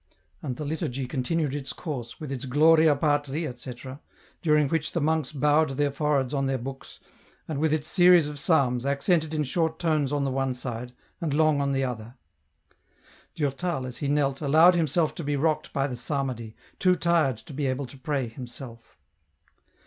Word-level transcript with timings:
And 0.41 0.55
the 0.57 0.65
liturgy 0.65 1.05
continued 1.05 1.53
its 1.53 1.73
course, 1.73 2.19
with 2.19 2.31
its" 2.31 2.45
Gloria 2.45 2.95
Patri," 2.95 3.45
etc., 3.47 3.99
during 4.41 4.67
which 4.67 4.93
the 4.93 4.99
monks 4.99 5.31
bowed 5.31 5.69
their 5.77 5.91
foreheads 5.91 6.33
on 6.33 6.47
their 6.47 6.57
books, 6.57 6.99
and 7.47 7.59
with 7.59 7.71
its 7.71 7.87
series 7.87 8.27
of 8.27 8.39
psalms, 8.39 8.83
accented 8.83 9.31
in 9.31 9.43
short 9.43 9.77
tones 9.77 10.11
on 10.11 10.23
the 10.23 10.31
one 10.31 10.55
side, 10.55 10.93
and 11.21 11.35
long 11.35 11.61
on 11.61 11.71
the 11.71 11.83
other. 11.83 12.15
Durtal, 13.35 13.85
as 13.85 13.97
he 13.97 14.07
knelt, 14.07 14.41
allowed 14.41 14.73
himself 14.73 15.13
to 15.13 15.23
be 15.23 15.35
rocked 15.35 15.71
by 15.71 15.85
the 15.85 15.95
psalmody, 15.95 16.55
too 16.79 16.95
tired 16.95 17.37
to 17.37 17.53
be 17.53 17.67
able 17.67 17.85
to 17.85 17.95
pray 17.95 18.27
himself. 18.27 18.97